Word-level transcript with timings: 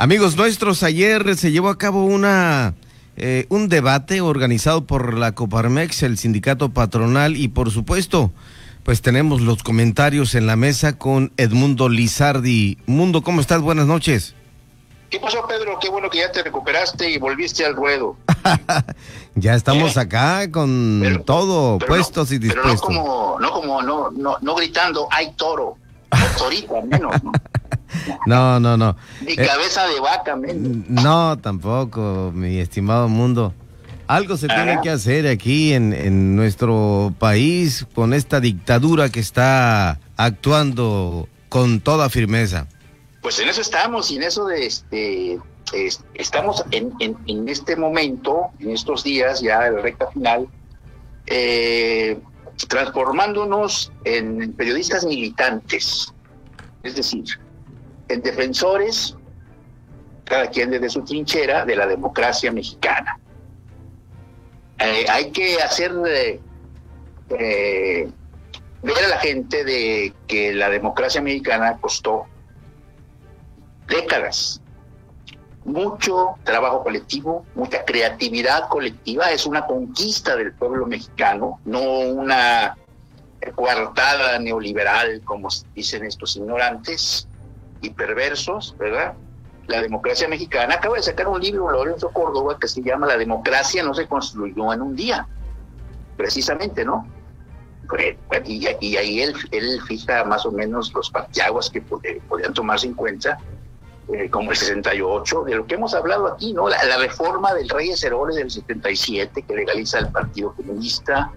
Amigos 0.00 0.36
nuestros, 0.36 0.84
ayer 0.84 1.36
se 1.36 1.50
llevó 1.50 1.70
a 1.70 1.76
cabo 1.76 2.04
una 2.04 2.74
eh, 3.16 3.46
un 3.48 3.68
debate 3.68 4.20
organizado 4.20 4.86
por 4.86 5.14
la 5.14 5.32
Coparmex, 5.32 6.04
el 6.04 6.16
sindicato 6.16 6.68
patronal 6.68 7.36
y 7.36 7.48
por 7.48 7.72
supuesto, 7.72 8.30
pues 8.84 9.02
tenemos 9.02 9.40
los 9.40 9.64
comentarios 9.64 10.36
en 10.36 10.46
la 10.46 10.54
mesa 10.54 10.96
con 10.96 11.32
Edmundo 11.36 11.88
Lizardi. 11.88 12.78
Mundo, 12.86 13.22
¿cómo 13.22 13.40
estás? 13.40 13.60
Buenas 13.60 13.88
noches. 13.88 14.36
¿Qué 15.10 15.18
pasó, 15.18 15.44
Pedro? 15.48 15.80
Qué 15.80 15.88
bueno 15.88 16.08
que 16.08 16.18
ya 16.18 16.30
te 16.30 16.44
recuperaste 16.44 17.10
y 17.10 17.18
volviste 17.18 17.66
al 17.66 17.74
ruedo. 17.74 18.16
ya 19.34 19.54
estamos 19.54 19.96
¿Eh? 19.96 20.00
acá 20.00 20.48
con 20.52 21.24
todo, 21.26 21.78
puestos 21.78 22.30
y 22.30 22.38
dispuestos. 22.38 22.82
Pero 22.86 23.02
no 23.02 23.02
como, 23.02 23.40
no 23.40 23.50
como, 23.50 23.82
no, 23.82 24.10
no, 24.12 24.36
no 24.42 24.54
gritando, 24.54 25.08
hay 25.10 25.32
toro, 25.32 25.76
torito 26.38 26.76
al 26.76 26.86
menos, 26.86 27.20
¿no? 27.24 27.32
No, 28.26 28.60
no, 28.60 28.76
no. 28.76 28.96
Ni 29.20 29.32
eh, 29.32 29.36
cabeza 29.36 29.86
de 29.86 30.00
vaca, 30.00 30.36
menos. 30.36 30.88
No, 30.88 31.38
tampoco, 31.38 32.32
mi 32.34 32.58
estimado 32.58 33.08
mundo. 33.08 33.54
Algo 34.06 34.36
se 34.38 34.48
tiene 34.48 34.78
que 34.82 34.88
hacer 34.88 35.26
aquí 35.26 35.74
en, 35.74 35.92
en 35.92 36.34
nuestro 36.34 37.12
país 37.18 37.86
con 37.94 38.14
esta 38.14 38.40
dictadura 38.40 39.10
que 39.10 39.20
está 39.20 40.00
actuando 40.16 41.28
con 41.50 41.80
toda 41.80 42.08
firmeza. 42.08 42.66
Pues 43.20 43.38
en 43.40 43.48
eso 43.48 43.60
estamos 43.60 44.10
y 44.10 44.16
en 44.16 44.22
eso 44.22 44.46
de 44.46 44.66
este 44.66 45.38
estamos 46.14 46.64
en, 46.70 46.92
en, 46.98 47.48
este 47.48 47.76
momento, 47.76 48.50
en 48.58 48.70
estos 48.70 49.04
días 49.04 49.40
ya 49.40 49.64
de 49.64 49.72
la 49.72 49.80
recta 49.82 50.10
final, 50.10 50.48
eh, 51.26 52.18
transformándonos 52.68 53.92
en 54.04 54.52
periodistas 54.54 55.04
militantes, 55.04 56.12
es 56.82 56.96
decir, 56.96 57.24
en 58.08 58.22
defensores, 58.22 59.16
cada 60.24 60.48
quien 60.48 60.70
desde 60.70 60.90
su 60.90 61.02
trinchera, 61.02 61.64
de 61.64 61.76
la 61.76 61.86
democracia 61.86 62.52
mexicana. 62.52 63.18
Eh, 64.78 65.06
hay 65.08 65.30
que 65.30 65.60
hacer 65.60 65.92
eh, 66.06 66.40
ver 68.82 69.04
a 69.04 69.08
la 69.08 69.18
gente 69.18 69.64
de 69.64 70.14
que 70.26 70.52
la 70.52 70.70
democracia 70.70 71.20
mexicana 71.20 71.78
costó 71.80 72.26
décadas. 73.88 74.60
Mucho 75.64 76.36
trabajo 76.44 76.82
colectivo, 76.82 77.44
mucha 77.54 77.84
creatividad 77.84 78.68
colectiva, 78.68 79.30
es 79.32 79.44
una 79.44 79.66
conquista 79.66 80.36
del 80.36 80.54
pueblo 80.54 80.86
mexicano, 80.86 81.60
no 81.64 81.82
una 81.82 82.76
coartada 83.54 84.38
neoliberal, 84.38 85.20
como 85.24 85.48
dicen 85.74 86.04
estos 86.04 86.36
ignorantes 86.36 87.27
y 87.80 87.90
perversos, 87.90 88.74
¿verdad? 88.78 89.14
La 89.66 89.82
democracia 89.82 90.28
mexicana 90.28 90.76
acaba 90.76 90.96
de 90.96 91.02
sacar 91.02 91.28
un 91.28 91.40
libro, 91.40 91.70
Lorenzo 91.70 92.10
Córdoba, 92.10 92.58
que 92.58 92.68
se 92.68 92.82
llama 92.82 93.06
La 93.06 93.18
democracia 93.18 93.82
no 93.82 93.94
se 93.94 94.06
construyó 94.06 94.72
en 94.72 94.80
un 94.80 94.96
día, 94.96 95.26
precisamente, 96.16 96.84
¿no? 96.84 97.06
Y, 98.44 98.66
ahí 98.66 99.20
él, 99.20 99.34
él 99.50 99.80
fija 99.86 100.24
más 100.24 100.44
o 100.44 100.52
menos 100.52 100.92
los 100.92 101.10
partiaguas 101.10 101.70
que 101.70 101.80
podían 101.80 102.52
tomarse 102.52 102.86
en 102.86 102.94
cuenta 102.94 103.38
eh, 104.12 104.30
como 104.30 104.50
el 104.50 104.56
68, 104.56 105.44
de 105.44 105.54
lo 105.54 105.66
que 105.66 105.74
hemos 105.74 105.92
hablado 105.92 106.28
aquí, 106.28 106.54
¿no? 106.54 106.66
La, 106.68 106.96
reforma 106.96 107.52
del 107.52 107.68
Reyes 107.68 108.02
Heroles 108.02 108.36
del 108.36 108.50
77, 108.50 109.42
que 109.42 109.54
legaliza 109.54 109.98
el 109.98 110.08
Partido 110.08 110.54
Comunista, 110.54 111.30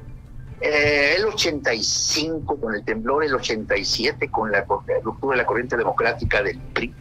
eh, 0.62 1.16
el 1.17 1.26
85 1.26 2.59
con 2.59 2.76
el 2.76 2.84
temblor, 2.84 3.23
el 3.23 3.36
87 3.36 4.30
con 4.30 4.52
la 4.52 4.66
ruptura 5.03 5.36
de 5.36 5.38
la 5.38 5.45
corriente 5.45 5.78
democrática 5.78 6.42
del 6.42 6.59
PRI. 6.59 6.94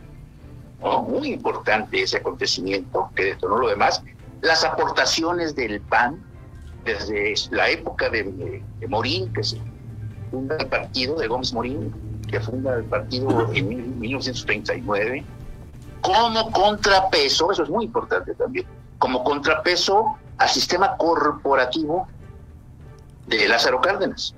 Muy 1.08 1.32
importante 1.32 2.02
ese 2.02 2.18
acontecimiento 2.18 3.10
que 3.14 3.24
detonó 3.24 3.58
lo 3.58 3.68
demás. 3.68 4.02
Las 4.40 4.64
aportaciones 4.64 5.54
del 5.54 5.80
PAN 5.82 6.22
desde 6.84 7.34
la 7.50 7.68
época 7.68 8.08
de, 8.08 8.62
de 8.78 8.88
Morín, 8.88 9.30
que 9.34 9.44
se 9.44 9.60
funda 10.30 10.56
el 10.56 10.66
partido, 10.66 11.16
de 11.16 11.28
Gómez 11.28 11.52
Morín, 11.52 11.92
que 12.30 12.40
funda 12.40 12.76
el 12.76 12.84
partido 12.84 13.50
en 13.52 14.00
1939 14.00 15.24
como 16.00 16.50
contrapeso, 16.50 17.52
eso 17.52 17.62
es 17.62 17.68
muy 17.68 17.84
importante 17.84 18.34
también, 18.34 18.66
como 18.98 19.22
contrapeso 19.22 20.16
al 20.38 20.48
sistema 20.48 20.96
corporativo 20.96 22.08
de 23.38 23.48
Lázaro 23.48 23.80
Cárdenas, 23.80 24.34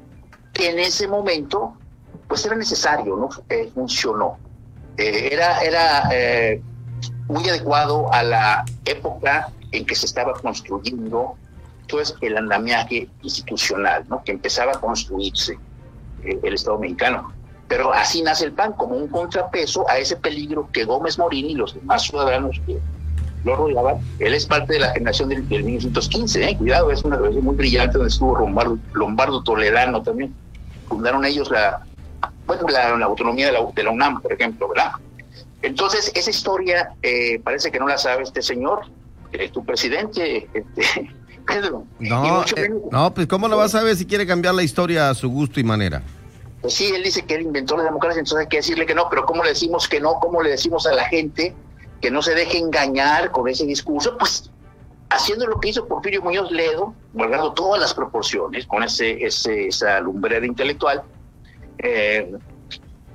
en 0.54 0.78
ese 0.78 1.08
momento 1.08 1.76
pues 2.28 2.46
era 2.46 2.56
necesario, 2.56 3.16
¿no? 3.16 3.28
Eh, 3.48 3.70
funcionó. 3.74 4.38
Eh, 4.96 5.30
era 5.32 5.60
era 5.60 6.08
eh, 6.12 6.62
muy 7.28 7.48
adecuado 7.48 8.12
a 8.12 8.22
la 8.22 8.64
época 8.84 9.50
en 9.70 9.84
que 9.86 9.94
se 9.94 10.06
estaba 10.06 10.34
construyendo 10.34 11.36
pues, 11.88 12.14
el 12.20 12.36
andamiaje 12.36 13.08
institucional, 13.22 14.04
¿no? 14.08 14.22
que 14.24 14.32
empezaba 14.32 14.72
a 14.72 14.80
construirse 14.80 15.58
el 16.22 16.54
Estado 16.54 16.78
mexicano. 16.78 17.32
Pero 17.68 17.92
así 17.92 18.22
nace 18.22 18.44
el 18.44 18.52
PAN, 18.52 18.74
como 18.74 18.96
un 18.96 19.08
contrapeso 19.08 19.88
a 19.88 19.98
ese 19.98 20.16
peligro 20.16 20.68
que 20.72 20.84
Gómez 20.84 21.18
Morín 21.18 21.50
y 21.50 21.54
los 21.54 21.74
demás 21.74 22.02
ciudadanos 22.02 22.60
que 22.66 22.78
lo 23.44 23.56
rodeaban. 23.56 23.96
Él 24.18 24.34
es 24.34 24.46
parte 24.46 24.74
de 24.74 24.80
la 24.80 24.92
generación 24.92 25.28
del, 25.28 25.42
1915, 25.42 26.50
¿eh? 26.50 26.56
cuidado, 26.56 26.90
es 26.90 27.02
una 27.04 27.16
generación 27.16 27.44
muy 27.44 27.56
brillante 27.56 27.98
donde 27.98 28.10
estuvo 28.10 28.38
Lombardo, 28.38 28.78
Lombardo 28.92 29.42
Toledano 29.42 30.02
también. 30.02 30.34
Fundaron 30.88 31.24
ellos 31.24 31.50
la, 31.50 31.84
bueno, 32.46 32.66
la, 32.68 33.04
autonomía 33.04 33.46
de 33.46 33.52
la, 33.52 33.60
de 33.74 33.82
la, 33.82 33.90
UNAM, 33.90 34.20
por 34.20 34.32
ejemplo, 34.32 34.68
¿verdad? 34.68 34.92
Entonces, 35.62 36.10
esa 36.14 36.30
historia 36.30 36.92
eh, 37.02 37.40
parece 37.42 37.70
que 37.70 37.78
no 37.78 37.86
la 37.86 37.98
sabe 37.98 38.22
este 38.22 38.42
señor, 38.42 38.82
eh, 39.32 39.48
tu 39.48 39.64
presidente, 39.64 40.48
este, 40.52 41.10
Pedro. 41.46 41.84
No, 41.98 42.44
no, 42.90 43.14
pues 43.14 43.26
¿cómo 43.26 43.48
lo 43.48 43.56
va 43.56 43.64
a 43.64 43.68
saber 43.68 43.96
si 43.96 44.06
quiere 44.06 44.26
cambiar 44.26 44.54
la 44.54 44.62
historia 44.62 45.10
a 45.10 45.14
su 45.14 45.28
gusto 45.28 45.58
y 45.60 45.64
manera? 45.64 46.02
Pues 46.60 46.74
sí, 46.74 46.92
él 46.94 47.02
dice 47.02 47.22
que 47.22 47.34
él 47.34 47.42
inventó 47.42 47.76
la 47.76 47.82
democracia, 47.82 48.20
entonces 48.20 48.44
hay 48.44 48.48
que 48.48 48.58
decirle 48.58 48.86
que 48.86 48.94
no, 48.94 49.08
pero 49.10 49.26
¿cómo 49.26 49.42
le 49.42 49.50
decimos 49.50 49.88
que 49.88 50.00
no? 50.00 50.14
¿Cómo 50.20 50.42
le 50.42 50.50
decimos 50.50 50.86
a 50.86 50.94
la 50.94 51.04
gente 51.06 51.54
que 52.02 52.10
no 52.10 52.20
se 52.20 52.34
deje 52.34 52.58
engañar 52.58 53.30
con 53.30 53.48
ese 53.48 53.64
discurso? 53.64 54.18
Pues 54.18 54.50
haciendo 55.08 55.46
lo 55.46 55.60
que 55.60 55.68
hizo 55.68 55.86
Porfirio 55.86 56.20
Muñoz 56.20 56.50
Ledo, 56.50 56.94
guardando 57.12 57.52
todas 57.52 57.80
las 57.80 57.94
proporciones, 57.94 58.66
con 58.66 58.82
ese, 58.82 59.24
ese 59.24 59.68
esa 59.68 60.00
lumbrera 60.00 60.44
intelectual, 60.44 61.02
eh, 61.78 62.34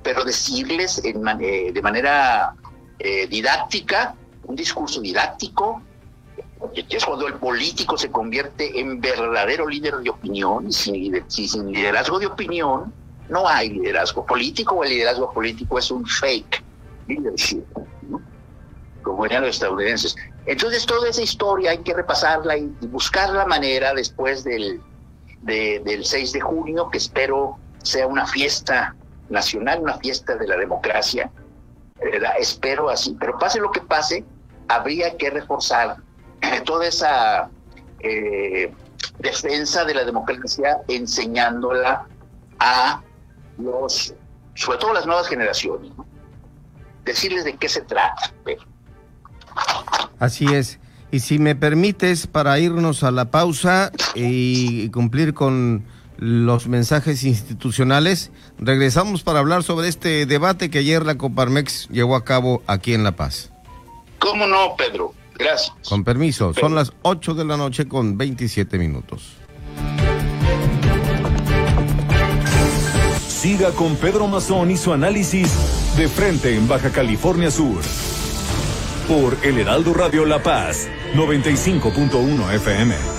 pero 0.02 0.24
decirles 0.24 1.02
eh, 1.04 1.72
de 1.74 1.82
manera 1.82 2.54
eh, 2.98 3.28
didáctica, 3.28 4.16
un 4.46 4.56
discurso 4.56 5.02
didáctico, 5.02 5.82
que 6.74 6.98
es 6.98 7.06
cuando 7.06 7.28
el 7.28 7.36
político 7.36 7.98
se 7.98 8.10
convierte 8.10 8.80
en 8.80 9.00
verdadero 9.02 9.68
líder 9.68 9.98
de 9.98 10.10
opinión, 10.10 10.68
y 10.70 10.72
sin 10.72 11.72
liderazgo 11.72 12.20
de 12.20 12.28
opinión, 12.28 12.94
no 13.30 13.48
hay 13.48 13.70
liderazgo 13.70 14.26
político, 14.26 14.76
o 14.76 14.84
el 14.84 14.92
liderazgo 14.92 15.32
político 15.34 15.78
es 15.78 15.92
un 15.92 16.06
fake 16.06 16.64
leadership, 17.08 17.66
como 19.08 19.26
eran 19.26 19.44
los 19.44 19.56
estadounidenses. 19.56 20.16
Entonces, 20.46 20.86
toda 20.86 21.10
esa 21.10 21.22
historia 21.22 21.72
hay 21.72 21.80
que 21.80 21.94
repasarla 21.94 22.58
y 22.58 22.68
buscar 22.88 23.30
la 23.30 23.46
manera 23.46 23.94
después 23.94 24.44
del, 24.44 24.82
del 25.42 26.06
6 26.06 26.34
de 26.34 26.42
junio, 26.42 26.90
que 26.90 26.98
espero 26.98 27.58
sea 27.84 28.08
una 28.08 28.26
fiesta 28.28 28.96
nacional, 29.30 29.82
una 29.82 29.98
fiesta 29.98 30.36
de 30.36 30.48
la 30.48 30.58
democracia. 30.58 31.32
Espero 32.40 32.90
así, 32.90 33.16
pero 33.20 33.38
pase 33.40 33.60
lo 33.60 33.72
que 33.72 33.82
pase, 33.82 34.24
habría 34.68 35.18
que 35.18 35.30
reforzar 35.30 35.98
toda 36.66 36.88
esa 36.88 37.50
eh, 38.00 38.72
defensa 39.20 39.84
de 39.86 39.96
la 39.96 40.04
democracia 40.04 40.80
enseñándola 40.88 42.06
a 42.60 43.02
los, 43.58 44.14
sobre 44.56 44.78
todo 44.78 44.94
las 44.94 45.06
nuevas 45.06 45.28
generaciones, 45.28 45.92
decirles 47.04 47.46
de 47.46 47.56
qué 47.58 47.70
se 47.70 47.82
trata. 47.82 48.32
Así 50.20 50.46
es. 50.46 50.80
Y 51.12 51.20
si 51.20 51.40
me 51.40 51.56
permites, 51.56 52.28
para 52.28 52.60
irnos 52.60 53.04
a 53.04 53.12
la 53.12 53.32
pausa 53.32 53.92
y 54.16 54.90
cumplir 54.90 55.34
con 55.34 55.86
los 56.18 56.68
mensajes 56.68 57.24
institucionales, 57.24 58.32
regresamos 58.60 59.24
para 59.24 59.40
hablar 59.40 59.64
sobre 59.64 59.88
este 59.88 60.26
debate 60.26 60.70
que 60.70 60.80
ayer 60.80 61.06
la 61.06 61.18
Coparmex 61.18 61.88
llevó 61.90 62.16
a 62.16 62.26
cabo 62.26 62.62
aquí 62.68 62.94
en 62.94 63.04
La 63.04 63.16
Paz. 63.16 63.52
¿Cómo 64.20 64.48
no, 64.48 64.76
Pedro? 64.76 65.14
Gracias. 65.38 65.72
Con 65.88 66.04
permiso, 66.04 66.54
son 66.54 66.74
las 66.74 66.92
8 67.04 67.36
de 67.36 67.46
la 67.46 67.58
noche 67.58 67.88
con 67.88 68.18
27 68.18 68.78
minutos. 68.78 69.34
Siga 73.28 73.70
con 73.72 73.96
Pedro 73.96 74.28
Mazón 74.28 74.72
y 74.72 74.78
su 74.78 74.92
análisis 74.92 75.96
de 75.96 76.08
frente 76.08 76.56
en 76.56 76.68
Baja 76.68 76.90
California 76.92 77.52
Sur. 77.52 77.82
Por 79.08 79.38
El 79.42 79.58
Heraldo 79.58 79.94
Radio 79.94 80.26
La 80.26 80.44
Paz, 80.44 80.90
95.1 81.16 82.56
FM. 82.56 83.17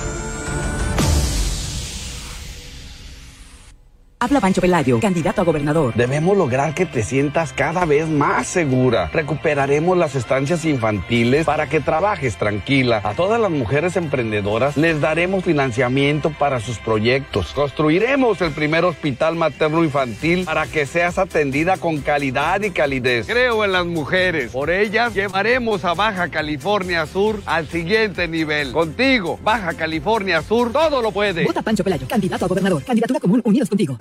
Habla 4.21 4.41
Pancho 4.41 4.61
Pelayo, 4.61 4.99
candidato 4.99 5.43
a 5.43 5.45
gobernador. 5.45 5.95
Debemos 5.95 6.37
lograr 6.37 6.75
que 6.75 6.87
te 6.87 7.05
sientas 7.05 7.53
cada 7.53 7.85
vez 7.85 8.09
más 8.09 8.49
segura. 8.49 9.11
Recuperaremos 9.13 9.97
las 9.97 10.17
estancias 10.17 10.65
infantiles 10.65 11.47
para 11.47 11.69
que 11.69 11.79
trabajes 11.79 12.37
tranquila. 12.37 13.01
A 13.05 13.15
todas 13.15 13.41
las 13.41 13.53
mujeres 13.53 13.97
emprendedoras 13.97 14.77
les 14.77 15.01
daremos 15.01 15.45
financiamiento 15.45 16.31
para 16.31 16.59
sus 16.59 16.79
proyectos. 16.79 17.53
Construiremos 17.53 18.41
el 18.41 18.51
primer 18.51 18.85
hospital 18.85 19.37
materno 19.37 19.85
infantil 19.85 20.45
para 20.47 20.67
que 20.67 20.85
seas 20.85 21.17
atendida 21.17 21.77
con 21.77 21.99
calidad 21.99 22.61
y 22.63 22.71
calidez. 22.71 23.25
Creo 23.29 23.65
en 23.65 23.71
las 23.71 23.87
mujeres. 23.87 24.51
Por 24.51 24.71
ellas 24.71 25.15
llevaremos 25.15 25.85
a 25.85 25.95
Baja 25.95 26.29
California 26.29 27.07
Sur 27.07 27.41
al 27.47 27.69
siguiente 27.69 28.27
nivel. 28.27 28.73
Contigo, 28.73 29.39
Baja 29.45 29.75
California 29.75 30.43
Sur, 30.43 30.73
todo 30.73 31.01
lo 31.03 31.13
puede. 31.13 31.45
Vota 31.45 31.63
Pancho 31.63 31.85
Pelayo, 31.85 32.09
candidato 32.09 32.47
a 32.47 32.49
gobernador. 32.49 32.83
Candidatura 32.83 33.21
común, 33.21 33.41
unidos 33.45 33.69
contigo. 33.69 33.97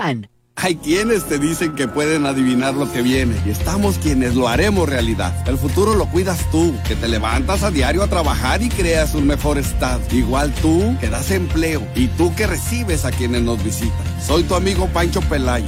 Hay 0.59 0.75
quienes 0.75 1.25
te 1.25 1.37
dicen 1.37 1.75
que 1.75 1.87
pueden 1.87 2.25
adivinar 2.25 2.73
lo 2.73 2.91
que 2.91 3.03
viene 3.03 3.35
y 3.45 3.51
estamos 3.51 3.99
quienes 3.99 4.33
lo 4.33 4.47
haremos 4.47 4.89
realidad. 4.89 5.47
El 5.47 5.55
futuro 5.55 5.93
lo 5.93 6.07
cuidas 6.07 6.49
tú, 6.49 6.73
que 6.87 6.95
te 6.95 7.07
levantas 7.07 7.61
a 7.61 7.69
diario 7.69 8.01
a 8.01 8.07
trabajar 8.07 8.63
y 8.63 8.69
creas 8.69 9.13
un 9.13 9.27
mejor 9.27 9.59
estado. 9.59 10.01
Igual 10.11 10.51
tú 10.55 10.95
que 10.99 11.09
das 11.09 11.29
empleo 11.29 11.87
y 11.93 12.07
tú 12.07 12.33
que 12.35 12.47
recibes 12.47 13.05
a 13.05 13.11
quienes 13.11 13.43
nos 13.43 13.63
visitan. 13.63 14.03
Soy 14.25 14.43
tu 14.43 14.55
amigo 14.55 14.87
Pancho 14.87 15.21
Pelayo 15.21 15.67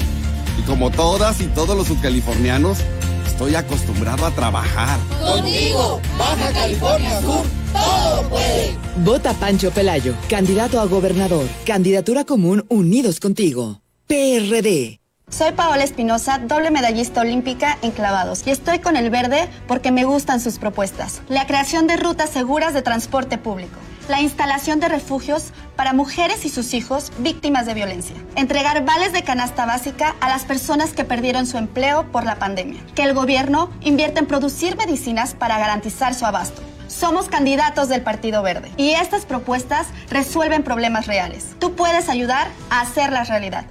y 0.57 0.63
como 0.63 0.89
todas 0.89 1.39
y 1.39 1.45
todos 1.47 1.77
los 1.77 1.88
subcalifornianos, 1.88 2.80
estoy 3.27 3.53
acostumbrado 3.56 4.25
a 4.25 4.31
trabajar. 4.31 5.00
Contigo, 5.21 6.01
Baja 6.18 6.51
California 6.51 7.21
Sur, 7.21 7.45
todo 7.74 8.30
puede. 8.30 8.75
Vota 9.03 9.33
Pancho 9.33 9.69
Pelayo, 9.69 10.15
candidato 10.27 10.80
a 10.80 10.86
gobernador. 10.86 11.45
Candidatura 11.65 12.25
común, 12.25 12.65
unidos 12.69 13.19
contigo. 13.19 13.81
PRD. 14.10 15.00
Soy 15.30 15.52
Paola 15.52 15.84
Espinosa, 15.84 16.40
doble 16.40 16.72
medallista 16.72 17.22
olímpica 17.22 17.78
en 17.84 17.92
clavados, 17.92 18.42
y 18.48 18.50
estoy 18.50 18.80
con 18.80 18.98
el 18.98 19.12
verde 19.12 19.48
porque 19.68 19.92
me 19.92 20.04
gustan 20.04 20.40
sus 20.40 20.58
propuestas. 20.58 21.22
La 21.30 21.46
creación 21.46 21.86
de 21.86 21.96
rutas 21.96 22.32
seguras 22.32 22.74
de 22.74 22.82
transporte 22.82 23.38
público, 23.38 23.78
la 24.08 24.20
instalación 24.20 24.80
de 24.80 24.90
refugios 24.90 25.54
para 25.76 25.94
mujeres 25.94 26.44
y 26.44 26.50
sus 26.50 26.74
hijos 26.74 27.12
víctimas 27.20 27.68
de 27.68 27.76
violencia, 27.76 28.16
entregar 28.36 28.84
vales 28.84 29.14
de 29.14 29.22
canasta 29.22 29.68
básica 29.68 30.16
a 30.22 30.28
las 30.28 30.44
personas 30.44 30.94
que 30.94 31.06
perdieron 31.06 31.46
su 31.46 31.60
empleo 31.60 32.12
por 32.12 32.24
la 32.24 32.40
pandemia, 32.40 32.82
que 32.96 33.04
el 33.04 33.14
gobierno 33.14 33.70
invierta 33.82 34.22
en 34.22 34.26
producir 34.26 34.76
medicinas 34.76 35.36
para 35.36 35.60
garantizar 35.60 36.16
su 36.16 36.26
abasto 36.26 36.64
somos 36.89 37.30
candidatos 37.30 37.88
del 37.88 38.01
Partido 38.01 38.41
Verde 38.44 38.71
y 38.75 38.91
estas 38.91 39.25
propuestas 39.25 39.88
resuelven 40.09 40.63
problemas 40.63 41.07
reales. 41.07 41.56
Tú 41.59 41.75
puedes 41.75 42.09
ayudar 42.09 42.50
a 42.69 42.81
hacerlas 42.81 43.30
realidad. 43.30 43.65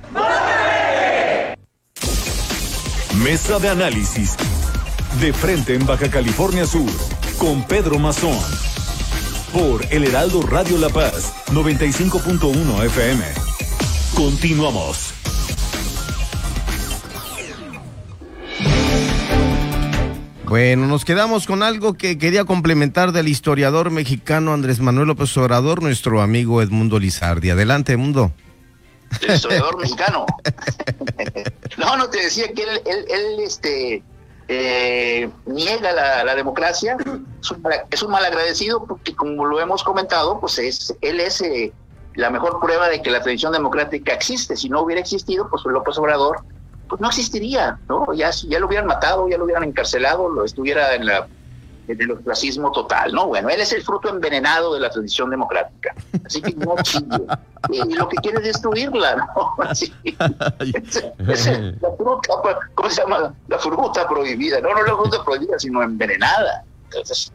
Mesa 3.22 3.58
de 3.58 3.68
análisis. 3.68 4.36
De 5.20 5.32
frente 5.32 5.74
en 5.74 5.84
Baja 5.86 6.10
California 6.10 6.66
Sur. 6.66 6.90
Con 7.38 7.64
Pedro 7.64 7.98
Mazón. 7.98 8.38
Por 9.52 9.84
El 9.90 10.04
Heraldo 10.04 10.42
Radio 10.42 10.78
La 10.78 10.88
Paz. 10.88 11.32
95.1 11.48 12.84
FM. 12.84 13.24
Continuamos. 14.14 15.14
Bueno, 20.48 20.86
nos 20.86 21.04
quedamos 21.04 21.46
con 21.46 21.62
algo 21.62 21.94
que 21.94 22.16
quería 22.16 22.46
complementar 22.46 23.12
del 23.12 23.28
historiador 23.28 23.90
mexicano 23.90 24.54
Andrés 24.54 24.80
Manuel 24.80 25.08
López 25.08 25.36
Obrador, 25.36 25.82
nuestro 25.82 26.22
amigo 26.22 26.62
Edmundo 26.62 26.98
Lizardi. 26.98 27.50
Adelante, 27.50 27.92
Edmundo. 27.92 28.32
El 29.20 29.34
historiador 29.34 29.78
mexicano. 29.78 30.24
no, 31.76 31.96
no 31.98 32.08
te 32.08 32.22
decía 32.22 32.50
que 32.54 32.62
él, 32.62 32.80
él, 32.86 33.40
este, 33.40 34.02
eh, 34.48 35.28
niega 35.44 35.92
la, 35.92 36.34
democracia. 36.34 36.96
Es 37.42 37.50
un, 37.50 37.62
es 37.90 38.02
un 38.02 38.10
malagradecido 38.10 38.84
porque, 38.84 39.14
como 39.14 39.44
lo 39.44 39.60
hemos 39.60 39.84
comentado, 39.84 40.40
pues 40.40 40.58
es, 40.58 40.94
él 41.02 41.20
es 41.20 41.42
eh, 41.42 41.72
la 42.14 42.30
mejor 42.30 42.58
prueba 42.58 42.88
de 42.88 43.02
que 43.02 43.10
la 43.10 43.20
tradición 43.20 43.52
democrática 43.52 44.14
existe. 44.14 44.56
Si 44.56 44.70
no 44.70 44.80
hubiera 44.80 45.00
existido, 45.00 45.48
pues 45.50 45.62
López 45.66 45.98
Obrador 45.98 46.42
pues 46.88 47.00
no 47.00 47.08
existiría, 47.08 47.78
¿no? 47.88 48.12
Ya, 48.14 48.30
ya 48.30 48.58
lo 48.58 48.66
hubieran 48.66 48.86
matado, 48.86 49.28
ya 49.28 49.38
lo 49.38 49.44
hubieran 49.44 49.64
encarcelado, 49.64 50.28
lo 50.28 50.44
estuviera 50.44 50.94
en 50.94 51.06
la 51.06 51.28
en 51.88 52.02
el 52.02 52.10
ostracismo 52.10 52.70
total, 52.70 53.12
¿no? 53.12 53.26
Bueno, 53.26 53.48
él 53.48 53.60
es 53.60 53.72
el 53.72 53.82
fruto 53.82 54.10
envenenado 54.10 54.74
de 54.74 54.80
la 54.80 54.90
tradición 54.90 55.30
democrática. 55.30 55.94
Así 56.24 56.42
que 56.42 56.54
no 56.54 56.76
chille. 56.82 57.06
Y 57.70 57.94
lo 57.94 58.08
que 58.08 58.16
quiere 58.18 58.38
es 58.38 58.44
destruirla, 58.44 59.16
¿no? 59.16 59.54
Así, 59.64 59.92
es, 60.04 61.02
la 61.80 61.90
fruta, 61.96 62.34
¿cómo 62.74 62.88
se 62.88 63.02
llama? 63.02 63.34
La 63.48 63.58
fruta 63.58 64.08
prohibida. 64.08 64.60
No, 64.60 64.72
no 64.72 64.82
la 64.82 64.96
fruta 64.96 65.24
prohibida, 65.24 65.58
sino 65.58 65.82
envenenada. 65.82 66.64
Entonces, 66.84 67.32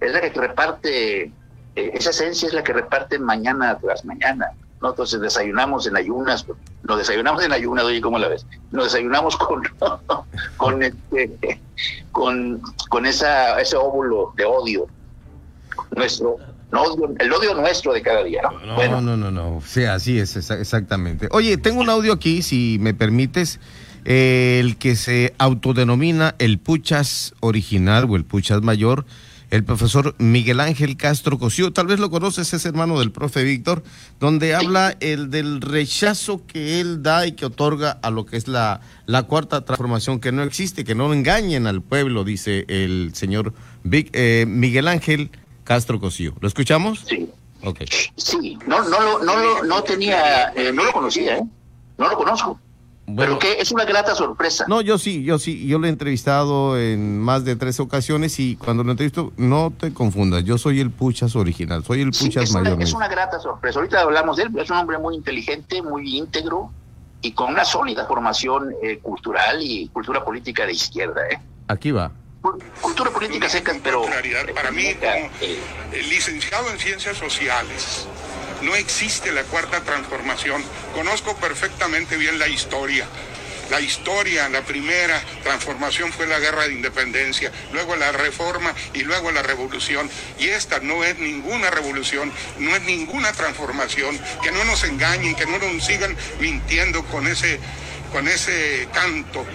es 0.00 0.12
la 0.12 0.20
que 0.20 0.38
reparte, 0.38 1.22
eh, 1.22 1.32
esa 1.74 2.10
esencia 2.10 2.48
es 2.48 2.54
la 2.54 2.62
que 2.62 2.74
reparte 2.74 3.18
mañana 3.18 3.78
tras 3.78 4.04
mañana. 4.04 4.52
¿no? 4.82 4.90
Entonces 4.90 5.20
desayunamos 5.20 5.86
en 5.86 5.96
ayunas, 5.96 6.44
nos 6.84 6.98
desayunamos 6.98 7.44
en 7.44 7.52
ayunas, 7.52 7.84
oye, 7.84 8.00
¿cómo 8.00 8.18
la 8.18 8.28
ves? 8.28 8.46
Nos 8.70 8.84
desayunamos 8.84 9.36
con, 9.36 9.62
con, 10.56 10.82
este, 10.82 11.60
con, 12.10 12.60
con 12.88 13.06
esa, 13.06 13.60
ese 13.60 13.76
óvulo 13.76 14.32
de 14.36 14.44
odio 14.44 14.86
nuestro, 15.96 16.36
el 17.18 17.32
odio 17.32 17.54
nuestro 17.54 17.92
de 17.92 18.02
cada 18.02 18.24
día. 18.24 18.42
No, 18.64 18.74
bueno. 18.74 19.00
no, 19.00 19.16
no, 19.16 19.30
no, 19.30 19.60
sí, 19.64 19.84
así 19.84 20.18
es, 20.18 20.36
exactamente. 20.36 21.28
Oye, 21.30 21.56
tengo 21.56 21.80
un 21.80 21.90
audio 21.90 22.12
aquí, 22.12 22.42
si 22.42 22.78
me 22.80 22.94
permites, 22.94 23.60
el 24.04 24.76
que 24.78 24.96
se 24.96 25.34
autodenomina 25.38 26.34
el 26.38 26.58
Puchas 26.58 27.34
original 27.40 28.06
o 28.08 28.16
el 28.16 28.24
Puchas 28.24 28.62
mayor 28.62 29.04
el 29.52 29.64
profesor 29.64 30.14
Miguel 30.18 30.60
Ángel 30.60 30.96
Castro 30.96 31.38
Cosío. 31.38 31.74
Tal 31.74 31.86
vez 31.86 32.00
lo 32.00 32.10
conoces, 32.10 32.54
es 32.54 32.64
hermano 32.64 32.98
del 32.98 33.12
profe 33.12 33.44
Víctor, 33.44 33.82
donde 34.18 34.54
habla 34.54 34.96
el 35.00 35.28
del 35.28 35.60
rechazo 35.60 36.46
que 36.46 36.80
él 36.80 37.02
da 37.02 37.26
y 37.26 37.32
que 37.32 37.44
otorga 37.44 37.98
a 38.02 38.10
lo 38.10 38.24
que 38.24 38.38
es 38.38 38.48
la, 38.48 38.80
la 39.04 39.24
cuarta 39.24 39.62
transformación, 39.66 40.20
que 40.20 40.32
no 40.32 40.42
existe, 40.42 40.84
que 40.84 40.94
no 40.94 41.12
engañen 41.12 41.66
al 41.66 41.82
pueblo, 41.82 42.24
dice 42.24 42.64
el 42.68 43.10
señor 43.14 43.52
eh, 43.92 44.46
Miguel 44.48 44.88
Ángel 44.88 45.30
Castro 45.64 46.00
Cosío. 46.00 46.34
¿Lo 46.40 46.48
escuchamos? 46.48 47.04
Sí. 47.06 47.28
Okay. 47.62 47.86
Sí, 48.16 48.58
no, 48.66 48.88
no, 48.88 49.22
no, 49.22 49.62
no, 49.64 49.82
tenía, 49.84 50.50
eh, 50.54 50.72
no 50.72 50.82
lo 50.82 50.92
conocía, 50.92 51.36
¿eh? 51.36 51.44
No 51.98 52.08
lo 52.08 52.16
conozco. 52.16 52.58
Pero 53.04 53.38
que 53.38 53.60
es 53.60 53.72
una 53.72 53.84
grata 53.84 54.14
sorpresa. 54.14 54.64
No, 54.68 54.80
yo 54.80 54.96
sí, 54.96 55.24
yo 55.24 55.38
sí, 55.38 55.66
yo 55.66 55.78
lo 55.78 55.86
he 55.86 55.90
entrevistado 55.90 56.78
en 56.78 57.18
más 57.18 57.44
de 57.44 57.56
tres 57.56 57.80
ocasiones 57.80 58.38
y 58.38 58.56
cuando 58.56 58.84
lo 58.84 58.92
entrevisto, 58.92 59.32
no 59.36 59.72
te 59.76 59.92
confundas, 59.92 60.44
yo 60.44 60.56
soy 60.56 60.80
el 60.80 60.90
Puchas 60.90 61.34
original, 61.34 61.84
soy 61.84 62.02
el 62.02 62.12
Puchas 62.12 62.44
es 62.44 62.52
mayor. 62.52 62.80
es 62.80 62.92
una 62.92 63.08
grata 63.08 63.40
sorpresa. 63.40 63.80
Ahorita 63.80 64.00
hablamos 64.00 64.36
de 64.36 64.44
él, 64.44 64.50
es 64.56 64.70
un 64.70 64.76
hombre 64.76 64.98
muy 64.98 65.16
inteligente, 65.16 65.82
muy 65.82 66.16
íntegro 66.16 66.70
y 67.22 67.32
con 67.32 67.50
una 67.50 67.64
sólida 67.64 68.06
formación 68.06 68.72
eh, 68.82 68.98
cultural 68.98 69.58
y 69.60 69.88
cultura 69.88 70.24
política 70.24 70.64
de 70.66 70.72
izquierda. 70.72 71.22
¿eh? 71.28 71.40
Aquí 71.68 71.90
va. 71.90 72.12
Cultura 72.80 73.10
política 73.10 73.48
seca, 73.48 73.72
pero... 73.82 74.02
Para 74.54 74.72
mí, 74.72 74.94
como 74.94 75.30
licenciado 76.08 76.70
en 76.70 76.78
ciencias 76.78 77.16
sociales, 77.16 78.08
no 78.62 78.74
existe 78.74 79.32
la 79.32 79.44
cuarta 79.44 79.80
transformación. 79.80 80.64
Conozco 80.94 81.36
perfectamente 81.36 82.16
bien 82.16 82.38
la 82.38 82.48
historia. 82.48 83.06
La 83.70 83.80
historia, 83.80 84.48
la 84.50 84.62
primera 84.62 85.22
transformación 85.42 86.12
fue 86.12 86.26
la 86.26 86.38
guerra 86.38 86.64
de 86.64 86.74
independencia, 86.74 87.50
luego 87.72 87.96
la 87.96 88.12
reforma 88.12 88.74
y 88.92 89.00
luego 89.00 89.30
la 89.30 89.42
revolución. 89.42 90.10
Y 90.38 90.48
esta 90.48 90.80
no 90.80 91.04
es 91.04 91.18
ninguna 91.18 91.70
revolución, 91.70 92.30
no 92.58 92.76
es 92.76 92.82
ninguna 92.82 93.32
transformación. 93.32 94.20
Que 94.42 94.52
no 94.52 94.64
nos 94.64 94.84
engañen, 94.84 95.34
que 95.34 95.46
no 95.46 95.58
nos 95.58 95.84
sigan 95.84 96.14
mintiendo 96.38 97.02
con 97.04 97.26
ese, 97.26 97.60
con 98.12 98.28
ese 98.28 98.88
canto 98.92 99.46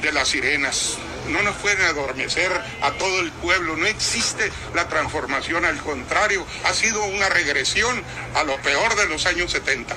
de 0.00 0.12
las 0.12 0.28
sirenas 0.28 0.98
no 1.28 1.42
nos 1.42 1.56
pueden 1.56 1.80
adormecer 1.82 2.50
a 2.82 2.92
todo 2.92 3.20
el 3.20 3.30
pueblo. 3.32 3.76
No 3.76 3.86
existe 3.86 4.50
la 4.74 4.88
transformación, 4.88 5.64
al 5.64 5.78
contrario, 5.78 6.44
ha 6.64 6.72
sido 6.72 7.04
una 7.04 7.28
regresión 7.28 8.02
a 8.34 8.44
lo 8.44 8.56
peor 8.62 8.96
de 8.96 9.08
los 9.08 9.26
años 9.26 9.50
70. 9.50 9.96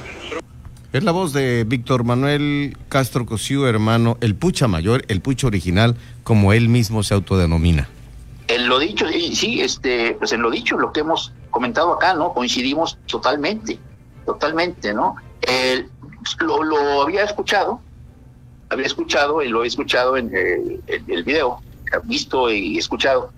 Es 0.94 1.04
la 1.04 1.12
voz 1.14 1.32
de 1.32 1.64
Víctor 1.64 2.04
Manuel 2.04 2.78
Castro 2.90 3.26
Cosío, 3.26 3.68
hermano, 3.68 4.18
el 4.20 4.36
Pucha 4.36 4.68
Mayor, 4.68 5.06
el 5.08 5.22
Pucha 5.22 5.48
original, 5.48 5.96
como 6.24 6.52
él 6.52 6.68
mismo 6.68 7.02
se 7.04 7.14
autodenomina. 7.14 7.88
En 8.50 8.68
lo 8.68 8.78
dicho, 8.78 9.06
sí, 9.08 9.62
este, 9.62 10.16
pues 10.20 10.34
en 10.34 10.42
lo 10.42 10.52
dicho, 10.52 10.78
lo 10.78 10.92
que 10.92 11.00
hemos 11.00 11.32
comentado 11.50 11.94
acá, 11.94 12.14
¿no? 12.14 12.34
Coincidimos 12.34 12.98
totalmente, 13.06 13.80
totalmente, 14.26 14.94
¿no? 14.94 15.16
lo, 16.40 16.64
lo 16.64 17.02
había 17.02 17.24
escuchado, 17.24 17.82
había 18.72 18.86
escuchado 18.86 19.42
y 19.42 19.50
lo 19.50 19.64
he 19.64 19.68
escuchado 19.68 20.18
en, 20.18 20.32
eh, 20.34 20.80
el 21.08 21.24
video, 21.24 21.62
visto 22.04 22.50
y 22.50 22.78
escuchado. 22.78 23.32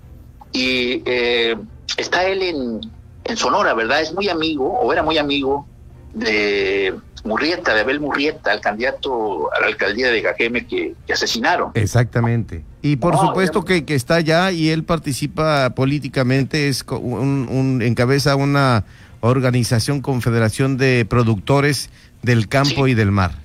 Y 0.52 1.02
eh, 1.06 1.56
está 1.98 2.28
él 2.28 2.44
en, 2.44 2.82
en, 3.24 3.38
Sonora, 3.38 3.74
¿verdad? 3.74 4.02
Es 4.02 4.14
muy 4.14 4.30
amigo, 4.30 4.72
o 4.72 4.94
era 4.94 5.02
muy 5.02 5.18
amigo, 5.18 5.68
de 6.14 6.94
Murrieta, 7.24 7.74
de 7.74 7.82
Abel 7.82 8.00
Murrieta, 8.00 8.54
el 8.54 8.62
candidato 8.62 9.52
a 9.52 9.62
la 9.62 9.68
alcaldía 9.68 10.12
de 10.12 10.22
Gajeme 10.22 10.68
que, 10.68 10.94
asesinaron. 11.12 11.72
Exactamente. 11.74 12.64
Y 12.84 12.98
por 12.98 13.18
supuesto 13.18 13.66
que, 13.66 13.86
que, 13.86 13.96
está 13.96 14.16
allá 14.16 14.52
y 14.52 14.70
él 14.70 14.84
participa 14.84 15.72
políticamente, 15.72 16.68
es 16.68 16.86
un, 16.88 17.48
un, 17.50 17.82
encabeza 17.82 18.36
una 18.36 18.86
organización, 19.22 20.02
confederación 20.02 20.78
de 20.78 21.08
productores 21.10 21.90
del 22.22 22.48
campo 22.48 22.88
y 22.88 22.94
del 22.94 23.12
mar. 23.12 23.44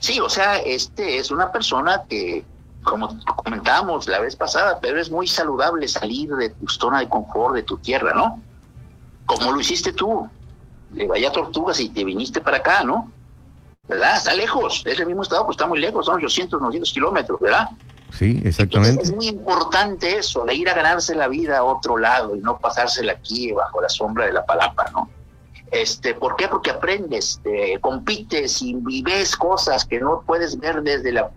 Sí, 0.00 0.20
o 0.20 0.28
sea, 0.28 0.58
este 0.58 1.18
es 1.18 1.30
una 1.30 1.50
persona 1.52 2.02
que, 2.08 2.44
como 2.82 3.18
comentábamos 3.36 4.06
la 4.08 4.20
vez 4.20 4.36
pasada, 4.36 4.78
pero 4.80 5.00
es 5.00 5.10
muy 5.10 5.26
saludable 5.26 5.86
salir 5.88 6.30
de 6.34 6.50
tu 6.50 6.68
zona 6.68 7.00
de 7.00 7.08
confort, 7.08 7.54
de 7.54 7.62
tu 7.62 7.78
tierra, 7.78 8.12
¿no? 8.14 8.40
Como 9.26 9.52
lo 9.52 9.60
hiciste 9.60 9.92
tú 9.92 10.28
de 10.90 11.06
Vaya 11.06 11.32
Tortugas 11.32 11.80
y 11.80 11.88
te 11.88 12.04
viniste 12.04 12.40
para 12.40 12.58
acá, 12.58 12.84
¿no? 12.84 13.10
¿Verdad? 13.88 14.16
Está 14.16 14.34
lejos, 14.34 14.82
es 14.86 15.00
el 15.00 15.06
mismo 15.06 15.22
estado, 15.22 15.44
pues 15.44 15.56
está 15.56 15.66
muy 15.66 15.80
lejos, 15.80 16.06
son 16.06 16.16
800, 16.16 16.60
900 16.60 16.92
kilómetros, 16.92 17.40
¿verdad? 17.40 17.68
Sí, 18.12 18.40
exactamente. 18.44 19.02
es 19.02 19.14
muy 19.14 19.28
importante 19.28 20.18
eso, 20.18 20.44
de 20.44 20.54
ir 20.54 20.68
a 20.68 20.74
ganarse 20.74 21.14
la 21.14 21.28
vida 21.28 21.58
a 21.58 21.64
otro 21.64 21.96
lado 21.96 22.36
y 22.36 22.40
no 22.40 22.58
pasársela 22.58 23.12
aquí 23.12 23.52
bajo 23.52 23.80
la 23.80 23.88
sombra 23.88 24.26
de 24.26 24.32
la 24.32 24.44
palapa, 24.44 24.90
¿no? 24.92 25.08
Este, 25.72 26.14
¿Por 26.14 26.36
qué? 26.36 26.48
Porque 26.48 26.70
aprendes, 26.70 27.40
compites 27.80 28.60
y 28.62 29.02
ves 29.02 29.34
cosas 29.36 29.84
que 29.84 29.98
no 29.98 30.22
puedes 30.26 30.58
ver 30.60 30.82
desde 30.82 31.12
la 31.12 31.30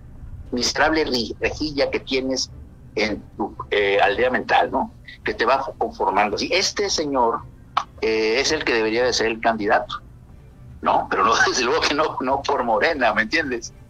miserable 0.51 1.05
rejilla 1.39 1.89
que 1.89 1.99
tienes 1.99 2.49
en 2.95 3.21
tu 3.37 3.55
eh, 3.71 3.99
aldea 4.01 4.29
mental, 4.29 4.71
¿no? 4.71 4.91
Que 5.23 5.33
te 5.33 5.45
va 5.45 5.63
conformando. 5.77 6.37
Así, 6.37 6.49
este 6.51 6.89
señor 6.89 7.41
eh, 8.01 8.39
es 8.39 8.51
el 8.51 8.63
que 8.63 8.73
debería 8.73 9.03
de 9.03 9.13
ser 9.13 9.27
el 9.27 9.39
candidato. 9.41 10.01
No, 10.81 11.07
pero 11.09 11.25
no, 11.25 11.33
desde 11.47 11.63
luego 11.63 11.81
que 11.81 11.93
no, 11.93 12.17
no 12.21 12.41
por 12.41 12.63
Morena, 12.63 13.13
¿me 13.13 13.23
entiendes? 13.23 13.73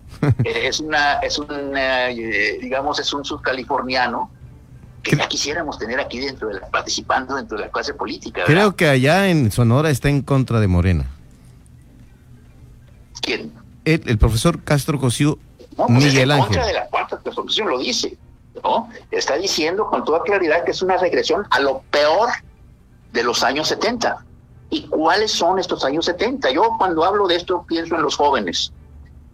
Eh, 0.46 0.68
es 0.68 0.80
una, 0.80 1.16
es 1.16 1.38
un, 1.38 1.50
digamos, 2.62 3.00
es 3.00 3.12
un 3.12 3.26
subcaliforniano 3.26 4.32
que 5.06 5.16
ya 5.16 5.28
quisiéramos 5.28 5.78
tener 5.78 6.00
aquí 6.00 6.20
dentro 6.20 6.50
de 6.50 6.56
la, 6.56 6.68
participando 6.68 7.36
dentro 7.36 7.58
de 7.58 7.66
la 7.66 7.72
clase 7.72 7.94
política. 7.94 8.44
Creo 8.46 8.76
que 8.76 8.90
allá 8.90 9.30
en 9.30 9.52
Sonora 9.52 9.92
está 9.92 10.10
en 10.10 10.22
contra 10.22 10.60
de 10.60 10.68
Morena. 10.68 11.06
¿Quién? 13.22 13.54
El, 13.86 14.18
profesor 14.18 14.64
Castro 14.64 15.00
Cosío 15.00 15.38
no, 15.78 15.86
pues 15.86 16.06
Miguel 16.06 16.32
en 16.32 16.40
contra 16.40 16.66
de 16.66 16.74
la 16.74 16.88
cuarta 16.88 17.20
transformación 17.20 17.70
lo 17.70 17.78
dice, 17.78 18.18
¿no? 18.64 18.90
Está 19.12 19.36
diciendo 19.36 19.86
con 19.86 20.04
toda 20.04 20.24
claridad 20.24 20.64
que 20.64 20.72
es 20.72 20.82
una 20.82 20.98
regresión 20.98 21.46
a 21.52 21.60
lo 21.60 21.84
peor 21.92 22.30
de 23.14 23.24
los 23.24 23.44
años 23.44 23.68
70. 23.68 24.26
¿Y 24.72 24.88
cuáles 24.88 25.32
son 25.32 25.60
estos 25.60 25.86
años 25.86 26.06
70? 26.06 26.50
Yo 26.50 26.72
cuando 26.80 27.06
hablo 27.06 27.28
de 27.28 27.36
esto 27.36 27.64
pienso 27.68 27.96
en 27.96 28.02
los 28.02 28.16
jóvenes. 28.16 28.74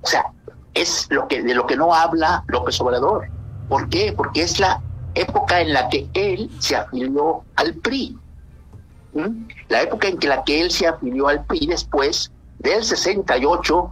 O 0.01 0.07
sea, 0.07 0.25
es 0.73 1.07
lo 1.09 1.27
que 1.29 1.41
de 1.41 1.55
lo 1.55 1.65
que 1.65 1.77
no 1.77 1.93
habla 1.93 2.43
López 2.47 2.79
Obrador. 2.81 3.29
¿Por 3.69 3.87
qué? 3.87 4.13
Porque 4.15 4.41
es 4.41 4.59
la 4.59 4.81
época 5.15 5.62
en 5.62 5.74
la 5.74 5.89
que 5.89 6.08
él 6.13 6.50
se 6.60 6.75
afilió 6.75 7.44
al 7.56 7.74
PRI. 7.75 8.18
La 9.70 9.82
época 9.82 10.08
en 10.08 10.18
que 10.18 10.27
la 10.27 10.44
que 10.44 10.62
él 10.62 10.72
se 10.72 10.88
afilió 10.88 11.27
al 11.27 11.46
PRI 11.46 11.68
después 11.68 12.32
del 12.60 12.84
68, 12.84 13.89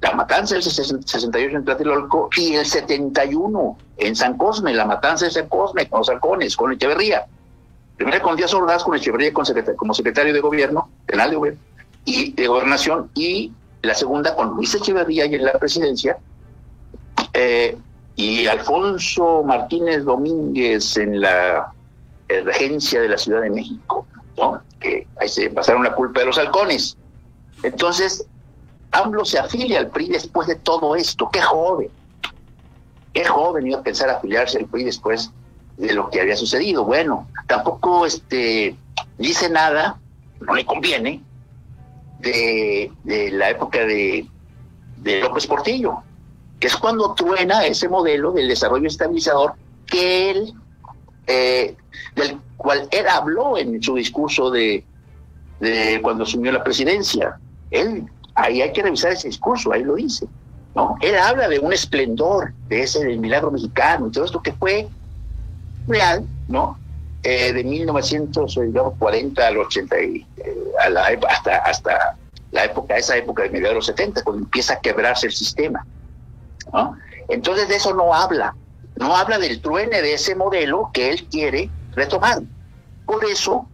la 0.00 0.12
matanza 0.12 0.54
del 0.54 0.62
68 0.62 1.56
en 1.56 1.64
Tlatelolco 1.64 2.30
y 2.36 2.54
el 2.54 2.66
71 2.66 3.78
en 3.98 4.16
San 4.16 4.36
Cosme, 4.36 4.72
la 4.74 4.86
matanza 4.86 5.26
de 5.26 5.30
San 5.30 5.48
Cosme 5.48 5.88
con 5.88 6.00
los 6.00 6.08
halcones, 6.08 6.56
con 6.56 6.72
Echeverría. 6.72 7.26
Primero 7.96 8.22
con 8.22 8.36
Díaz 8.36 8.52
Ordaz, 8.54 8.84
con 8.84 8.96
Echeverría 8.96 9.32
como 9.32 9.94
secretario 9.94 10.32
de 10.32 10.40
gobierno, 10.40 10.88
penal 11.06 11.30
de 11.30 11.36
gobierno, 11.36 11.60
y 12.04 12.32
de 12.32 12.46
gobernación, 12.48 13.10
y 13.14 13.52
la 13.82 13.94
segunda 13.94 14.34
con 14.34 14.50
Luis 14.50 14.74
Echeverría 14.74 15.26
y 15.26 15.34
en 15.34 15.44
la 15.44 15.52
presidencia, 15.52 16.18
eh, 17.32 17.76
y 18.16 18.46
Alfonso 18.46 19.42
Martínez 19.44 20.04
Domínguez 20.04 20.96
en 20.96 21.20
la 21.20 21.72
regencia 22.28 23.00
de 23.00 23.08
la 23.08 23.18
Ciudad 23.18 23.42
de 23.42 23.50
México, 23.50 24.06
¿no? 24.36 24.60
que 24.80 25.06
ahí 25.20 25.28
se 25.28 25.50
pasaron 25.50 25.82
la 25.82 25.94
culpa 25.94 26.20
de 26.20 26.26
los 26.26 26.38
halcones. 26.38 26.96
Entonces, 27.62 28.26
AMLO 28.92 29.24
se 29.24 29.38
afilia 29.38 29.78
al 29.80 29.88
PRI 29.88 30.08
después 30.08 30.46
de 30.46 30.56
todo 30.56 30.94
esto. 30.94 31.28
¡Qué 31.32 31.40
joven! 31.40 31.88
¡Qué 33.12 33.24
joven 33.24 33.66
iba 33.66 33.78
a 33.78 33.82
pensar 33.82 34.10
afiliarse 34.10 34.58
al 34.58 34.66
PRI 34.66 34.84
después 34.84 35.30
de 35.76 35.92
lo 35.94 36.10
que 36.10 36.20
había 36.20 36.36
sucedido. 36.36 36.84
Bueno, 36.84 37.28
tampoco 37.46 38.06
este, 38.06 38.76
dice 39.18 39.48
nada, 39.48 39.98
no 40.40 40.54
le 40.54 40.64
conviene, 40.64 41.22
de, 42.20 42.90
la 43.32 43.50
época 43.50 43.80
de, 43.80 44.26
de, 44.98 45.20
López 45.20 45.46
Portillo, 45.46 46.02
que 46.58 46.68
es 46.68 46.76
cuando 46.76 47.14
truena 47.14 47.64
ese 47.64 47.88
modelo 47.88 48.32
del 48.32 48.48
desarrollo 48.48 48.88
estabilizador 48.88 49.54
que 49.86 50.30
él, 50.30 50.54
eh, 51.26 51.76
del 52.16 52.38
cual 52.56 52.88
él 52.90 53.06
habló 53.08 53.58
en 53.58 53.82
su 53.82 53.94
discurso 53.94 54.50
de, 54.50 54.84
de 55.60 56.00
cuando 56.02 56.24
asumió 56.24 56.52
la 56.52 56.64
presidencia. 56.64 57.38
Él, 57.70 58.04
ahí 58.34 58.62
hay 58.62 58.72
que 58.72 58.82
revisar 58.82 59.12
ese 59.12 59.28
discurso, 59.28 59.72
ahí 59.72 59.82
lo 59.82 59.96
dice. 59.96 60.26
¿no? 60.74 60.96
Él 61.00 61.16
habla 61.16 61.48
de 61.48 61.58
un 61.58 61.72
esplendor, 61.72 62.52
de 62.68 62.82
ese 62.82 63.04
del 63.04 63.18
milagro 63.18 63.50
mexicano 63.50 64.08
y 64.08 64.10
todo 64.10 64.24
esto 64.24 64.42
que 64.42 64.52
fue 64.52 64.88
real, 65.86 66.24
¿no? 66.48 66.78
Eh, 67.22 67.52
de 67.52 67.64
1940 67.64 69.46
al 69.46 69.56
80, 69.56 69.96
eh, 69.96 70.26
a 70.84 70.90
la, 70.90 71.06
hasta, 71.28 71.56
hasta 71.58 72.16
la 72.50 72.64
época, 72.64 72.96
esa 72.96 73.16
época 73.16 73.44
de 73.44 73.50
mediados 73.50 73.70
de 73.70 73.76
los 73.76 73.86
70, 73.86 74.22
cuando 74.24 74.42
empieza 74.42 74.74
a 74.74 74.80
quebrarse 74.80 75.26
el 75.26 75.32
sistema. 75.32 75.86
¿No? 76.74 76.96
Entonces 77.28 77.68
de 77.68 77.76
eso 77.76 77.94
no 77.94 78.12
habla, 78.12 78.54
no 78.96 79.16
habla 79.16 79.38
del 79.38 79.62
truene 79.62 80.02
de 80.02 80.14
ese 80.14 80.34
modelo 80.34 80.90
que 80.92 81.10
él 81.10 81.26
quiere 81.28 81.70
retomar. 81.92 82.42
Por 83.06 83.24
eso 83.24 83.66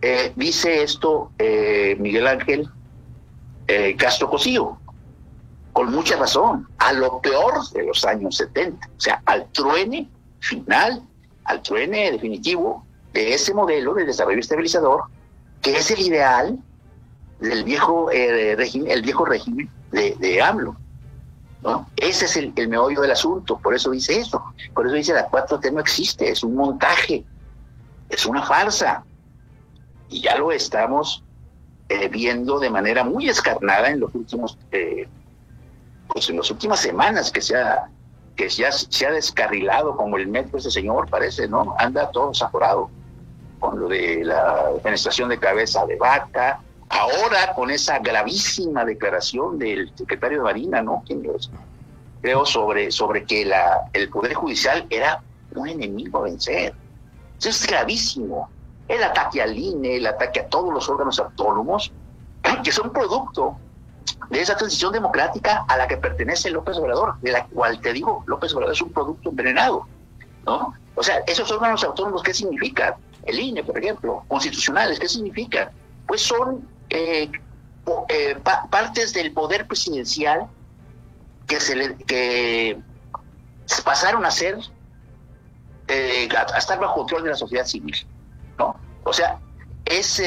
eh, 0.00 0.32
dice 0.36 0.82
esto 0.82 1.32
Miguel 1.38 2.26
Ángel 2.26 2.68
Castro 3.98 4.30
Cosío, 4.30 4.78
con 5.72 5.90
mucha 5.90 6.16
razón, 6.16 6.68
a 6.78 6.92
lo 6.92 7.20
peor 7.20 7.68
de 7.72 7.84
los 7.84 8.04
años 8.04 8.36
70, 8.36 8.86
o 8.86 9.00
sea, 9.00 9.22
al 9.26 9.46
truene 9.52 10.08
final 10.40 11.02
al 11.48 11.62
truene 11.62 12.12
definitivo 12.12 12.84
de 13.12 13.32
ese 13.32 13.54
modelo 13.54 13.94
de 13.94 14.04
desarrollo 14.04 14.38
estabilizador, 14.38 15.04
que 15.62 15.76
es 15.78 15.90
el 15.90 16.00
ideal 16.00 16.58
del 17.40 17.64
viejo 17.64 18.10
eh, 18.10 18.54
régimen, 18.54 18.90
el 18.90 19.02
viejo 19.02 19.24
régimen 19.24 19.68
de 19.90 20.42
AMLO. 20.42 20.76
¿No? 21.62 21.88
Ese 21.96 22.26
es 22.26 22.36
el, 22.36 22.52
el, 22.56 22.68
meollo 22.68 23.00
del 23.00 23.10
asunto, 23.10 23.58
por 23.58 23.74
eso 23.74 23.90
dice 23.90 24.18
eso, 24.18 24.42
por 24.74 24.86
eso 24.86 24.94
dice 24.94 25.12
la 25.12 25.28
4T 25.28 25.72
no 25.72 25.80
existe, 25.80 26.30
es 26.30 26.42
un 26.42 26.54
montaje, 26.54 27.24
es 28.08 28.26
una 28.26 28.42
farsa. 28.42 29.04
Y 30.08 30.22
ya 30.22 30.38
lo 30.38 30.52
estamos 30.52 31.22
eh, 31.88 32.08
viendo 32.08 32.58
de 32.58 32.70
manera 32.70 33.04
muy 33.04 33.28
escarnada 33.28 33.90
en 33.90 34.00
los 34.00 34.14
últimos, 34.14 34.58
eh, 34.72 35.08
pues 36.06 36.30
en 36.30 36.36
las 36.36 36.50
últimas 36.50 36.80
semanas 36.80 37.30
que 37.30 37.42
se 37.42 37.56
ha 37.56 37.90
que 38.38 38.48
se 38.48 39.10
descarrilado 39.10 39.96
como 39.96 40.16
el 40.16 40.28
metro 40.28 40.58
ese 40.58 40.70
señor, 40.70 41.10
parece, 41.10 41.48
¿no? 41.48 41.74
Anda 41.76 42.08
todo 42.12 42.28
desaforado 42.28 42.88
con 43.58 43.80
lo 43.80 43.88
de 43.88 44.24
la 44.24 44.70
defenestración 44.74 45.28
de 45.28 45.40
cabeza 45.40 45.84
de 45.86 45.96
vaca, 45.96 46.60
ahora 46.88 47.54
con 47.54 47.70
esa 47.70 47.98
gravísima 47.98 48.84
declaración 48.84 49.58
del 49.58 49.92
secretario 49.96 50.38
de 50.38 50.44
Marina, 50.44 50.82
¿no? 50.82 51.04
Creo 52.20 52.46
sobre, 52.46 52.90
sobre 52.90 53.24
que 53.24 53.50
el 53.92 54.08
Poder 54.10 54.34
Judicial 54.34 54.86
era 54.90 55.22
un 55.54 55.68
enemigo 55.68 56.18
a 56.18 56.22
vencer. 56.22 56.74
Eso 57.38 57.48
es 57.48 57.66
gravísimo. 57.66 58.50
El 58.88 59.02
ataque 59.02 59.42
al 59.42 59.56
INE, 59.56 59.96
el 59.96 60.06
ataque 60.06 60.40
a 60.40 60.48
todos 60.48 60.72
los 60.72 60.88
órganos 60.88 61.18
autónomos, 61.18 61.92
que 62.64 62.72
son 62.72 62.92
producto 62.92 63.56
de 64.30 64.40
esa 64.40 64.56
transición 64.56 64.92
democrática 64.92 65.64
a 65.68 65.76
la 65.76 65.86
que 65.86 65.96
pertenece 65.96 66.50
López 66.50 66.76
Obrador, 66.78 67.18
de 67.20 67.32
la 67.32 67.46
cual 67.46 67.80
te 67.80 67.92
digo, 67.92 68.24
López 68.26 68.52
Obrador 68.54 68.74
es 68.74 68.82
un 68.82 68.92
producto 68.92 69.30
envenenado, 69.30 69.86
¿no? 70.44 70.74
O 70.94 71.02
sea, 71.02 71.22
esos 71.26 71.50
órganos 71.52 71.84
autónomos, 71.84 72.22
¿qué 72.22 72.34
significa? 72.34 72.96
El 73.24 73.38
INE, 73.38 73.62
por 73.62 73.78
ejemplo, 73.78 74.24
constitucionales, 74.26 74.98
¿qué 74.98 75.08
significa? 75.08 75.70
Pues 76.06 76.22
son 76.22 76.66
eh, 76.90 77.30
eh, 78.08 78.36
partes 78.70 79.12
del 79.12 79.32
poder 79.32 79.66
presidencial 79.66 80.46
que 81.46 81.60
se 81.60 81.76
le, 81.76 81.96
que 81.96 82.78
pasaron 83.84 84.24
a 84.24 84.30
ser 84.30 84.58
eh, 85.88 86.28
a 86.34 86.58
estar 86.58 86.78
bajo 86.78 86.96
control 86.96 87.24
de 87.24 87.30
la 87.30 87.36
sociedad 87.36 87.64
civil, 87.64 87.94
¿no? 88.58 88.76
O 89.04 89.12
sea, 89.12 89.38
es, 89.86 90.22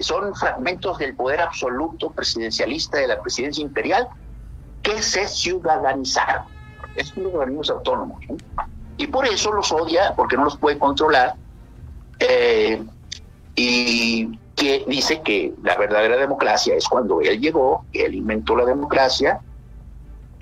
son 0.00 0.34
fragmentos 0.34 0.98
del 0.98 1.14
poder 1.14 1.40
absoluto 1.40 2.10
presidencialista 2.10 2.98
de 2.98 3.06
la 3.06 3.20
presidencia 3.22 3.62
imperial 3.62 4.08
que 4.82 5.00
se 5.02 5.28
ciudadanizaron. 5.28 6.46
Es 6.96 7.16
un 7.16 7.26
organismos 7.26 7.70
autónomos. 7.70 8.24
Y 8.96 9.06
por 9.06 9.26
eso 9.26 9.52
los 9.52 9.70
odia, 9.70 10.14
porque 10.16 10.36
no 10.36 10.44
los 10.44 10.56
puede 10.56 10.78
controlar, 10.78 11.34
y 13.54 14.36
dice 14.86 15.20
que 15.22 15.52
la 15.62 15.76
verdadera 15.76 16.16
democracia 16.16 16.74
es 16.74 16.88
cuando 16.88 17.20
él 17.20 17.40
llegó, 17.40 17.84
que 17.92 18.04
él 18.04 18.14
inventó 18.14 18.56
la 18.56 18.64
democracia, 18.64 19.40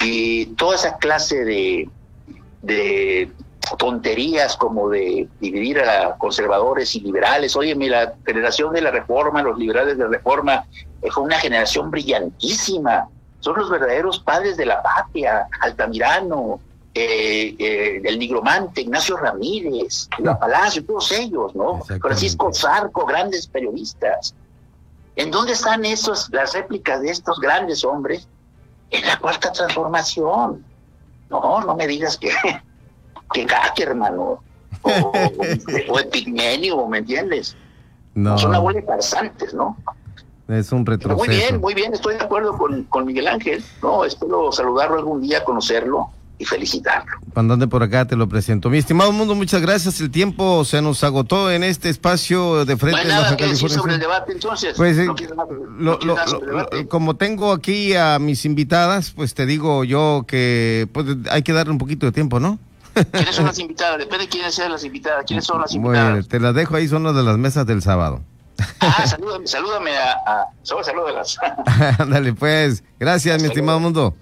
y 0.00 0.46
toda 0.56 0.76
esa 0.76 0.96
clase 0.98 1.44
de, 1.44 3.30
tonterías 3.78 4.56
como 4.56 4.90
de 4.90 5.28
dividir 5.40 5.80
a 5.80 6.16
conservadores 6.18 6.94
y 6.96 7.00
liberales. 7.00 7.56
Oye, 7.56 7.74
la 7.74 8.14
generación 8.26 8.72
de 8.74 8.82
la 8.82 8.90
reforma, 8.90 9.42
los 9.42 9.58
liberales 9.58 9.96
de 9.96 10.04
la 10.04 10.10
reforma, 10.10 10.64
eh, 11.00 11.10
fue 11.10 11.22
una 11.22 11.38
generación 11.38 11.90
brillantísima. 11.90 13.08
Son 13.40 13.56
los 13.56 13.70
verdaderos 13.70 14.18
padres 14.20 14.56
de 14.56 14.66
la 14.66 14.82
patria, 14.82 15.46
Altamirano, 15.60 16.60
eh, 16.94 17.56
eh, 17.58 18.02
el 18.04 18.18
nigromante, 18.18 18.82
Ignacio 18.82 19.16
Ramírez, 19.16 20.10
La 20.18 20.38
Palacio, 20.38 20.84
todos 20.84 21.10
ellos, 21.12 21.54
¿no? 21.54 21.80
Francisco 21.80 22.52
Zarco, 22.52 23.06
grandes 23.06 23.46
periodistas. 23.46 24.34
¿En 25.16 25.30
dónde 25.30 25.52
están 25.52 25.86
esos, 25.86 26.28
las 26.32 26.52
réplicas 26.52 27.00
de 27.00 27.10
estos 27.10 27.40
grandes 27.40 27.82
hombres? 27.82 28.28
En 28.90 29.06
la 29.06 29.18
cuarta 29.18 29.50
transformación. 29.52 30.62
No, 31.30 31.62
no 31.62 31.74
me 31.76 31.86
digas 31.86 32.18
que, 32.18 32.30
que 33.32 33.82
hermano. 33.82 34.42
O, 34.82 34.90
o, 34.90 35.98
Epigmenio, 35.98 36.86
¿me 36.88 36.98
entiendes? 36.98 37.56
No. 38.14 38.36
Son 38.36 38.54
una 38.54 38.72
de 38.72 38.82
farsantes, 38.82 39.54
¿no? 39.54 39.78
Es 40.48 40.72
un 40.72 40.84
retroceso. 40.84 41.16
muy 41.16 41.28
bien, 41.34 41.60
muy 41.60 41.72
bien, 41.72 41.94
estoy 41.94 42.16
de 42.16 42.24
acuerdo 42.24 42.58
con, 42.58 42.84
con 42.84 43.06
Miguel 43.06 43.28
Ángel. 43.28 43.64
No, 43.82 44.04
espero 44.04 44.52
saludarlo 44.52 44.98
algún 44.98 45.22
día, 45.22 45.42
conocerlo 45.42 46.10
y 46.42 46.44
felicitarlo. 46.44 47.12
Cuando 47.32 47.54
ande 47.54 47.68
por 47.68 47.82
acá 47.84 48.04
te 48.04 48.16
lo 48.16 48.28
presento. 48.28 48.68
Mi 48.68 48.78
estimado 48.78 49.12
mundo, 49.12 49.34
muchas 49.36 49.62
gracias. 49.62 50.00
El 50.00 50.10
tiempo 50.10 50.64
se 50.64 50.82
nos 50.82 51.04
agotó 51.04 51.50
en 51.52 51.62
este 51.62 51.88
espacio 51.88 52.64
de 52.64 52.76
frente 52.76 53.04
no 53.04 53.14
hay 53.14 53.20
nada 53.22 53.36
sobre 53.68 53.94
el 53.94 54.00
debate 54.00 54.32
entonces. 54.32 54.74
Pues, 54.76 54.98
como 56.88 57.14
tengo 57.14 57.52
aquí 57.52 57.94
a 57.94 58.18
mis 58.18 58.44
invitadas, 58.44 59.12
pues 59.12 59.34
te 59.34 59.46
digo 59.46 59.84
yo 59.84 60.24
que 60.26 60.88
pues, 60.92 61.06
hay 61.30 61.42
que 61.42 61.52
darle 61.52 61.72
un 61.72 61.78
poquito 61.78 62.06
de 62.06 62.12
tiempo, 62.12 62.40
¿no? 62.40 62.58
¿Quiénes 63.12 63.34
son 63.36 63.46
las 63.46 63.58
invitadas? 63.60 63.98
Depende 63.98 64.24
de 64.24 64.28
quiénes 64.28 64.54
sean 64.54 64.72
las 64.72 64.84
invitadas. 64.84 65.24
¿Quiénes 65.26 65.44
son 65.44 65.60
las 65.60 65.72
invitadas? 65.72 66.10
Bueno, 66.10 66.26
te 66.26 66.40
las 66.40 66.54
dejo 66.54 66.74
ahí, 66.74 66.88
son 66.88 67.04
las 67.04 67.14
de 67.14 67.22
las 67.22 67.38
mesas 67.38 67.66
del 67.66 67.82
sábado. 67.82 68.20
Ah, 68.80 69.06
salúdame, 69.06 69.46
salúdame 69.46 69.96
a, 69.96 70.12
a... 70.12 70.46
salúdalas. 70.82 71.38
Dale, 71.98 72.32
pues. 72.32 72.82
Gracias, 72.98 73.40
mi 73.40 73.46
estimado 73.46 73.78
mundo. 73.78 74.14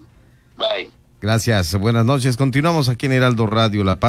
Bye. 0.59 1.00
Gracias, 1.21 1.75
buenas 1.75 2.07
noches. 2.07 2.39
Continuamos 2.39 2.89
aquí 2.89 3.05
en 3.05 3.13
Heraldo 3.13 3.47
Radio 3.47 3.85
La 3.85 4.01
Paz. 4.01 4.09